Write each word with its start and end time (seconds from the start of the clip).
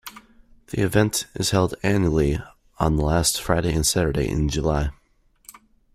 The 0.71 0.81
event 0.81 1.27
is 1.35 1.51
held 1.51 1.75
annually 1.83 2.39
on 2.79 2.95
the 2.95 3.03
last 3.05 3.39
Friday 3.39 3.71
and 3.75 3.85
Saturday 3.85 4.27
in 4.29 4.49
July. 4.49 4.89